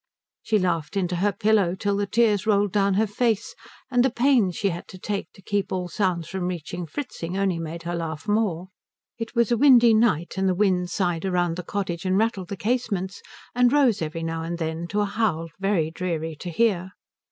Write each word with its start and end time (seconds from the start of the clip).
She 0.41 0.57
laughed 0.57 0.97
into 0.97 1.17
her 1.17 1.31
pillow 1.31 1.75
till 1.75 1.95
the 1.95 2.07
tears 2.07 2.47
rolled 2.47 2.71
down 2.71 2.95
her 2.95 3.05
face, 3.05 3.53
and 3.91 4.03
the 4.03 4.09
pains 4.09 4.55
she 4.55 4.69
had 4.69 4.87
to 4.87 4.97
take 4.97 5.31
to 5.33 5.43
keep 5.43 5.71
all 5.71 5.89
sounds 5.89 6.27
from 6.27 6.45
reaching 6.47 6.87
Fritzing 6.87 7.37
only 7.37 7.59
made 7.59 7.83
her 7.83 7.93
laugh 7.93 8.27
more. 8.27 8.69
It 9.19 9.35
was 9.35 9.51
a 9.51 9.57
windy 9.57 9.93
night, 9.93 10.39
and 10.39 10.49
the 10.49 10.55
wind 10.55 10.89
sighed 10.89 11.23
round 11.23 11.55
the 11.55 11.61
cottage 11.61 12.03
and 12.03 12.17
rattled 12.17 12.47
the 12.49 12.57
casements 12.57 13.21
and 13.53 13.71
rose 13.71 14.01
every 14.01 14.23
now 14.23 14.41
and 14.41 14.57
then 14.57 14.87
to 14.87 15.01
a 15.01 15.05
howl 15.05 15.49
very 15.59 15.91
dreary 15.91 16.35
to 16.37 16.49
hear. 16.49 16.93